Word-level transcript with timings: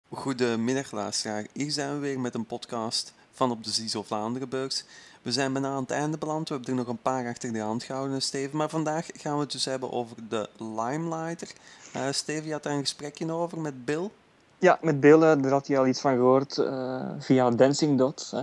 Goedemiddag 0.08 0.90
luisteraar, 0.90 1.46
hier 1.52 1.70
zijn 1.70 1.92
we 1.92 1.98
weer 1.98 2.20
met 2.20 2.34
een 2.34 2.46
podcast 2.46 3.14
van 3.40 3.50
op 3.50 3.64
de 3.64 3.72
CISO 3.72 4.02
Vlaanderenbeurs. 4.02 4.84
We 5.22 5.32
zijn 5.32 5.52
bijna 5.52 5.68
aan 5.68 5.82
het 5.82 5.90
einde 5.90 6.18
beland, 6.18 6.48
we 6.48 6.54
hebben 6.54 6.72
er 6.72 6.78
nog 6.78 6.88
een 6.88 7.02
paar 7.02 7.26
achter 7.26 7.52
de 7.52 7.58
hand 7.58 7.82
gehouden 7.82 8.22
Steven, 8.22 8.56
maar 8.56 8.68
vandaag 8.68 9.06
gaan 9.14 9.34
we 9.34 9.40
het 9.40 9.52
dus 9.52 9.64
hebben 9.64 9.92
over 9.92 10.16
de 10.28 10.48
Limelighter. 10.58 11.48
Uh, 11.96 12.02
Steven, 12.10 12.46
je 12.46 12.52
had 12.52 12.62
daar 12.62 12.72
een 12.72 12.80
gesprekje 12.80 13.32
over 13.32 13.58
met 13.58 13.84
Bill. 13.84 14.10
Ja, 14.58 14.78
met 14.82 15.00
Bill, 15.00 15.14
uh, 15.14 15.20
daar 15.20 15.50
had 15.50 15.66
hij 15.66 15.78
al 15.78 15.86
iets 15.86 16.00
van 16.00 16.14
gehoord 16.14 16.56
uh, 16.56 17.10
via 17.18 17.50
Dancing 17.50 17.98
Dots. 17.98 18.30
Hè. 18.30 18.42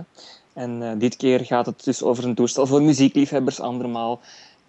En 0.52 0.98
dit 0.98 1.16
keer 1.16 1.44
gaat 1.44 1.66
het 1.66 1.84
dus 1.84 2.02
over 2.02 2.24
een 2.24 2.34
toestel 2.34 2.66
voor 2.66 2.82
muziekliefhebbers, 2.82 3.60
andermaal. 3.60 4.20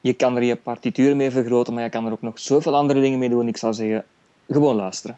Je 0.01 0.13
kan 0.13 0.35
er 0.35 0.43
je 0.43 0.55
partituur 0.55 1.15
mee 1.15 1.31
vergroten, 1.31 1.73
maar 1.73 1.83
je 1.83 1.89
kan 1.89 2.05
er 2.05 2.11
ook 2.11 2.21
nog 2.21 2.39
zoveel 2.39 2.75
andere 2.75 3.01
dingen 3.01 3.19
mee 3.19 3.29
doen. 3.29 3.47
Ik 3.47 3.57
zou 3.57 3.73
zeggen, 3.73 4.05
gewoon 4.47 4.75
luisteren. 4.75 5.17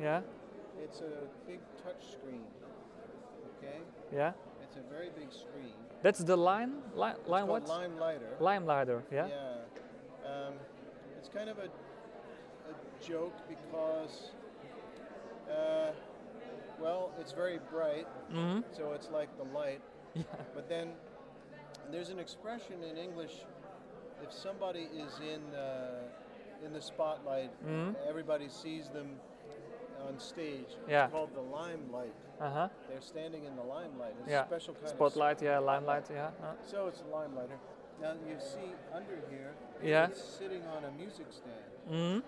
Yeah. 0.00 0.20
It's 0.82 1.00
a 1.00 1.26
big 1.46 1.60
touch 1.82 2.12
screen. 2.12 2.44
Okay. 3.58 3.78
Yeah. 4.14 4.32
It's 4.62 4.76
a 4.76 4.92
very 4.92 5.10
big 5.18 5.32
screen. 5.32 5.72
That's 6.02 6.18
the 6.20 6.36
line. 6.36 6.72
Line. 6.94 7.16
line 7.26 7.46
what? 7.46 7.66
Lime 7.68 7.98
lighter. 7.98 8.36
Lime 8.40 8.66
lighter. 8.66 9.02
Yeah. 9.10 9.28
Yeah. 9.28 10.30
Um, 10.30 10.54
it's 11.18 11.28
kind 11.28 11.48
of 11.48 11.58
a, 11.58 11.64
a 11.64 13.06
joke 13.08 13.34
because, 13.48 14.30
uh, 15.50 15.90
well, 16.80 17.12
it's 17.20 17.32
very 17.32 17.58
bright, 17.70 18.06
Mm-hmm. 18.32 18.60
so 18.76 18.92
it's 18.92 19.08
like 19.10 19.28
the 19.38 19.44
light. 19.56 19.80
Yeah. 20.14 20.22
But 20.54 20.68
then 20.68 20.88
there's 21.90 22.10
an 22.10 22.18
expression 22.18 22.82
in 22.82 22.96
English: 22.96 23.32
if 24.22 24.32
somebody 24.32 24.88
is 24.94 25.12
in 25.20 25.54
uh, 25.54 26.02
in 26.64 26.72
the 26.72 26.80
spotlight, 26.80 27.50
Mhm. 27.64 27.94
everybody 28.06 28.48
sees 28.48 28.88
them 28.90 29.20
on 30.06 30.18
stage. 30.18 30.76
Yeah. 30.88 31.04
It's 31.04 31.12
called 31.12 31.34
the 31.34 31.40
limelight. 31.42 32.14
Uh 32.40 32.50
huh. 32.50 32.68
They're 32.88 33.00
standing 33.00 33.44
in 33.44 33.56
the 33.56 33.62
limelight. 33.62 34.14
It's 34.20 34.30
Yeah. 34.30 34.42
a 34.42 34.46
special 34.46 34.74
kind 34.74 34.88
Spotlight. 34.88 35.36
of 35.38 35.42
Yeah. 35.42 35.58
Limelight. 35.58 36.10
Yeah. 36.10 36.30
Uh, 36.42 36.54
So 36.62 36.86
it's 36.88 37.00
a 37.00 37.04
limelighter. 37.04 37.58
Now 38.00 38.12
you 38.12 38.38
see 38.38 38.74
under 38.92 39.16
here, 39.30 39.54
Yeah. 39.82 40.08
it's 40.08 40.22
sitting 40.22 40.64
on 40.66 40.84
a 40.84 40.90
music 40.92 41.32
stand. 41.32 41.64
mm-hmm. 41.90 42.20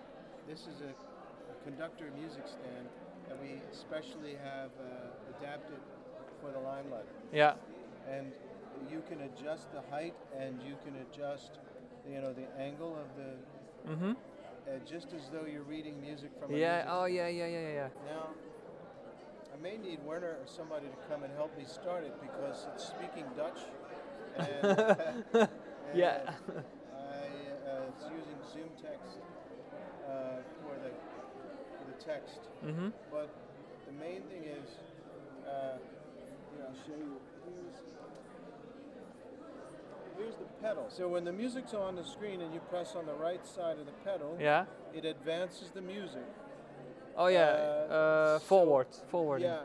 This 0.47 0.65
is 0.67 0.81
a, 0.81 0.89
a 0.89 1.55
conductor 1.63 2.09
music 2.11 2.47
stand 2.47 2.89
that 3.27 3.39
we 3.39 3.61
especially 3.71 4.35
have 4.35 4.71
uh, 4.79 5.37
adapted 5.37 5.79
for 6.41 6.51
the 6.51 6.59
limelighter. 6.59 7.13
Yeah. 7.31 7.53
And 8.07 8.33
you 8.89 9.01
can 9.07 9.21
adjust 9.21 9.71
the 9.71 9.81
height 9.91 10.15
and 10.35 10.59
you 10.63 10.75
can 10.83 10.95
adjust, 10.95 11.59
you 12.07 12.19
know, 12.19 12.33
the 12.33 12.47
angle 12.57 12.95
of 12.95 13.15
the, 13.15 13.37
Mm-hmm. 13.87 14.11
uh, 14.11 14.71
just 14.85 15.13
as 15.13 15.29
though 15.31 15.45
you're 15.45 15.63
reading 15.63 15.99
music 16.01 16.31
from 16.39 16.53
a 16.53 16.57
Yeah. 16.57 16.85
Oh 16.87 17.05
yeah. 17.05 17.27
Yeah. 17.27 17.47
Yeah. 17.47 17.69
Yeah. 17.73 17.87
Now, 18.07 18.29
I 19.53 19.61
may 19.61 19.77
need 19.77 19.99
Werner 20.05 20.37
or 20.39 20.45
somebody 20.45 20.87
to 20.87 20.97
come 21.09 21.23
and 21.23 21.33
help 21.35 21.57
me 21.57 21.65
start 21.65 22.03
it 22.03 22.13
because 22.21 22.67
it's 22.73 22.87
speaking 22.87 23.25
Dutch. 23.35 23.59
And, 24.37 24.47
and 25.33 25.49
Yeah. 25.95 26.21
I, 26.27 27.01
uh, 27.67 27.89
it's 27.89 28.05
using 28.05 28.39
Zoom 28.53 28.69
text 28.81 29.17
uh, 30.07 30.41
for, 30.63 30.75
the, 30.79 30.91
for 31.77 31.85
the 31.91 31.97
text. 32.03 32.39
Mm-hmm. 32.65 32.89
But 33.11 33.29
the 33.85 33.93
main 33.93 34.21
thing 34.23 34.43
is, 34.43 34.69
uh, 35.47 35.77
here, 36.55 36.65
I'll 36.67 36.75
show 36.85 36.95
you. 36.95 37.19
Here's, 37.43 37.73
here's 40.19 40.35
the 40.35 40.45
pedal. 40.61 40.85
So 40.89 41.07
when 41.07 41.23
the 41.23 41.31
music's 41.31 41.73
on 41.73 41.95
the 41.95 42.03
screen 42.03 42.41
and 42.41 42.53
you 42.53 42.59
press 42.69 42.95
on 42.95 43.05
the 43.05 43.13
right 43.13 43.45
side 43.47 43.79
of 43.79 43.85
the 43.85 43.91
pedal, 44.03 44.35
Yeah. 44.39 44.65
it 44.93 45.05
advances 45.05 45.71
the 45.71 45.81
music. 45.81 46.25
Oh 47.15 47.27
yeah. 47.27 47.39
Uh, 47.49 47.93
Uh, 47.93 48.39
so- 48.39 48.45
forward. 48.45 48.87
Forward. 49.09 49.41
Yeah. 49.41 49.61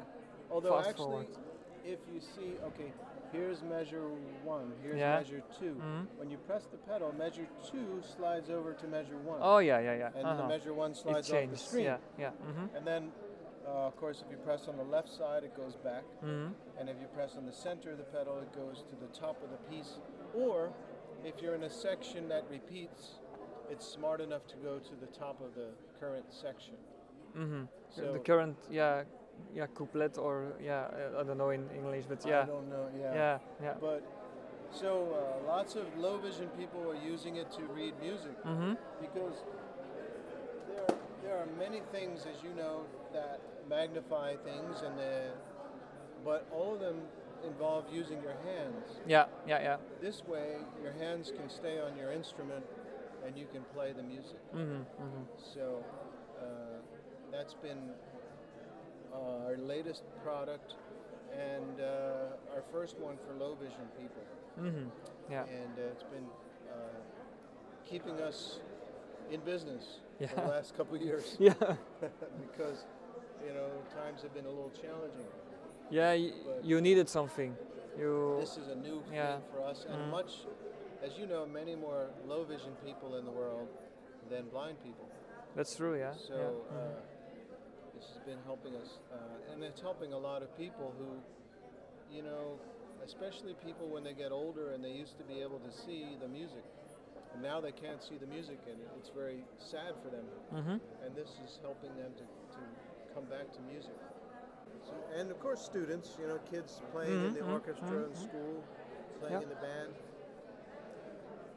Although 0.51 0.77
Fast 0.77 0.91
actually, 0.91 1.27
forward. 1.27 1.27
if 1.85 1.99
you 2.13 2.21
see, 2.21 2.57
okay, 2.69 2.93
here's 3.33 3.63
measure 3.63 4.09
one, 4.45 4.73
here's 4.83 4.99
Yeah. 4.99 5.19
measure 5.19 5.43
2 5.59 5.75
Mhm. 5.75 6.07
When 6.19 6.31
you 6.31 6.39
press 6.39 6.67
the 6.67 6.79
pedal, 6.79 7.13
measure 7.13 7.47
two 7.71 8.03
slides 8.03 8.51
over 8.51 8.73
to 8.75 8.87
measure 8.87 9.17
one. 9.19 9.39
Oh 9.43 9.59
yeah. 9.59 9.81
Yeah. 9.81 9.95
Yeah. 9.97 10.11
and 10.17 10.27
uh-huh. 10.27 10.43
the 10.43 10.49
measure 10.49 10.75
one 10.75 10.95
slides 10.95 11.33
off 11.33 11.51
the 11.51 11.57
screen. 11.57 11.85
Yeah. 11.85 11.99
Yeah. 12.19 12.31
Mm-hmm. 12.31 12.77
And 12.77 12.87
then, 12.87 13.13
uh, 13.67 13.87
of 13.87 13.97
course, 13.97 14.23
if 14.25 14.31
you 14.31 14.37
press 14.39 14.69
on 14.69 14.77
the 14.77 14.85
left 14.85 15.09
side, 15.09 15.43
it 15.45 15.57
goes 15.57 15.77
back. 15.77 16.05
Mm-hmm. 16.25 16.53
And 16.79 16.89
if 16.89 16.97
you 17.01 17.07
press 17.15 17.37
on 17.37 17.47
the 17.47 17.53
center 17.53 17.93
of 17.93 17.99
the 17.99 18.05
pedal, 18.05 18.39
it 18.39 18.53
goes 18.55 18.85
to 18.91 18.97
the 18.97 19.11
top 19.19 19.43
of 19.43 19.51
the 19.51 19.57
piece. 19.71 19.99
Or 20.35 20.71
if 21.25 21.41
you're 21.41 21.55
in 21.55 21.63
a 21.65 21.71
section 21.71 22.29
that 22.29 22.45
repeats, 22.51 23.21
it's 23.71 23.87
smart 23.87 24.21
enough 24.21 24.47
to 24.49 24.57
go 24.57 24.79
to 24.79 24.95
the 25.01 25.07
top 25.19 25.41
of 25.41 25.55
the 25.55 25.69
current 25.99 26.27
section. 26.31 26.75
Mm-hmm. 27.37 27.63
So 27.91 28.13
the 28.13 28.19
current. 28.19 28.57
Yeah. 28.71 29.05
Yeah. 29.55 29.67
Couplet 29.75 30.19
or 30.19 30.53
yeah. 30.63 30.87
I 31.19 31.23
don't 31.25 31.39
know 31.39 31.51
in 31.51 31.69
English, 31.75 32.05
but 32.09 32.25
yeah. 32.27 32.43
I 32.43 32.47
don't 32.47 32.69
know. 32.69 32.89
Yeah. 33.01 33.15
Yeah. 33.15 33.39
Yeah. 33.63 33.75
But 33.81 34.03
so 34.71 34.91
uh, 35.15 35.47
lots 35.47 35.75
of 35.77 35.87
low 35.99 36.19
vision 36.19 36.49
people 36.59 36.89
are 36.91 37.01
using 37.13 37.37
it 37.37 37.51
to 37.53 37.63
read 37.75 37.95
music 38.01 38.37
Mm-hmm. 38.45 38.75
because 39.01 39.37
there 41.25 41.37
are 41.37 41.49
many 41.59 41.81
things, 41.91 42.27
as 42.31 42.43
you 42.43 42.55
know, 42.55 42.83
that 43.13 43.41
magnify 43.69 44.37
things, 44.37 44.83
and 44.85 44.99
the, 44.99 45.31
but 46.25 46.47
all 46.53 46.75
of 46.75 46.81
them 46.81 47.01
involve 47.45 47.85
using 47.93 48.23
your 48.23 48.37
hands. 48.45 49.01
Yeah. 49.07 49.27
Yeah. 49.47 49.63
Yeah. 49.63 49.77
This 50.01 50.23
way, 50.27 50.57
your 50.83 50.93
hands 50.93 51.33
can 51.37 51.49
stay 51.49 51.81
on 51.81 51.97
your 51.97 52.13
instrument, 52.13 52.65
and 53.27 53.37
you 53.37 53.47
can 53.53 53.63
play 53.75 53.93
the 53.93 54.03
music. 54.03 54.41
Mm-hmm. 54.55 54.83
Mm-hmm. 54.83 55.23
So 55.55 55.85
uh, 56.39 56.45
that's 57.33 57.55
been 57.55 57.91
uh, 59.13 59.47
our 59.47 59.57
latest 59.57 60.03
product 60.23 60.75
and 61.33 61.81
uh, 61.81 62.55
our 62.55 62.63
first 62.71 62.99
one 62.99 63.17
for 63.27 63.35
low 63.35 63.55
vision 63.55 63.87
people. 63.99 64.23
Mm-hmm. 64.61 64.89
Yeah. 65.33 65.45
and 65.45 65.79
uh, 65.79 65.91
it's 65.91 66.03
been 66.05 66.27
uh, 66.71 67.01
keeping 67.89 68.21
us 68.21 68.61
in 69.31 69.41
business 69.41 69.85
for 70.19 70.25
Yeah. 70.25 70.35
the 70.35 70.49
last 70.49 70.77
couple 70.77 70.95
of 70.97 71.03
years 71.03 71.37
Yeah. 71.41 71.55
because 72.47 72.85
you 73.47 73.53
know 73.53 73.69
times 73.95 74.23
have 74.23 74.35
been 74.35 74.47
a 74.47 74.51
little 74.51 74.73
challenging. 74.83 75.27
Yeah. 75.91 76.17
But- 76.47 76.65
you 76.65 76.81
needed 76.81 77.09
something. 77.09 77.57
You. 77.99 78.37
This 78.41 78.57
is 78.57 78.69
a 78.69 78.75
new 78.77 79.03
Yeah. 79.13 79.37
thing 79.37 79.43
for 79.53 79.61
us, 79.63 79.85
and 79.89 79.97
Mhm. 80.03 80.11
much, 80.11 80.47
as 81.03 81.17
you 81.19 81.27
know, 81.27 81.47
many 81.47 81.77
more 81.77 82.11
low 82.27 82.43
vision 82.45 82.75
people 82.85 83.17
in 83.19 83.25
the 83.25 83.31
world 83.31 83.69
than 84.31 84.49
blind 84.49 84.83
people. 84.83 85.07
That's 85.55 85.77
true. 85.77 85.97
Yeah. 85.99 86.15
So 86.17 86.35
yeah. 86.35 86.43
uh, 86.77 86.81
mhm. 86.81 87.95
this 87.95 88.07
has 88.15 88.19
been 88.25 88.39
helping 88.45 88.75
us, 88.77 88.99
uh, 89.13 89.53
and 89.53 89.63
it's 89.63 89.81
helping 89.81 90.13
a 90.13 90.19
lot 90.19 90.43
of 90.43 90.49
people 90.57 90.93
who, 90.99 91.09
you 92.15 92.23
know, 92.23 92.59
especially 93.05 93.55
people 93.65 93.87
when 93.89 94.03
they 94.03 94.15
get 94.15 94.33
older 94.33 94.73
and 94.73 94.83
they 94.83 94.91
used 95.03 95.17
to 95.19 95.25
be 95.25 95.41
able 95.43 95.61
to 95.61 95.71
see 95.71 96.17
the 96.21 96.27
music, 96.29 96.65
and 97.35 97.43
now 97.43 97.61
they 97.61 97.73
can't 97.73 98.03
see 98.03 98.17
the 98.17 98.27
music, 98.27 98.59
and 98.71 98.79
it's 98.99 99.11
very 99.11 99.45
sad 99.59 99.93
for 100.03 100.11
them. 100.11 100.25
Mhm. 100.53 100.81
And 101.05 101.15
this 101.15 101.31
is 101.45 101.59
helping 101.63 101.95
them 101.97 102.13
to, 102.21 102.25
to 102.57 102.61
come 103.15 103.27
back 103.29 103.53
to 103.53 103.61
music. 103.73 103.97
So, 104.87 104.93
and 105.19 105.31
of 105.31 105.39
course, 105.41 105.61
students, 105.63 106.17
you 106.21 106.27
know, 106.29 106.39
kids 106.51 106.81
playing 106.93 107.25
in 107.27 107.33
the 107.35 107.41
Mhm, 107.41 107.49
mhm, 107.49 107.53
orchestra 107.53 107.97
in 108.05 108.11
mhm. 108.13 108.17
school, 108.27 108.63
playing 109.21 109.35
Yeah. 109.41 109.43
in 109.43 109.49
the 109.49 109.61
band, 109.69 109.91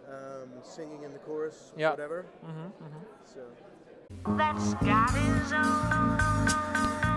um, 0.10 0.50
singing 0.64 1.04
in 1.04 1.12
the 1.14 1.20
chorus, 1.20 1.74
Yeah. 1.76 1.90
whatever. 1.92 2.26
Mhm. 2.42 2.72
Mhm. 2.80 3.02
So. 3.34 3.40
That's 4.38 4.74
got 4.74 5.10
his 5.12 5.52
own. 5.52 6.16